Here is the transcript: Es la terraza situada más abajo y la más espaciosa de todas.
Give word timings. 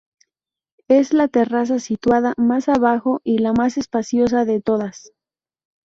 Es 0.87 1.13
la 1.13 1.27
terraza 1.27 1.77
situada 1.77 2.33
más 2.37 2.69
abajo 2.69 3.21
y 3.23 3.37
la 3.37 3.53
más 3.53 3.77
espaciosa 3.77 4.45
de 4.45 4.59
todas. 4.59 5.11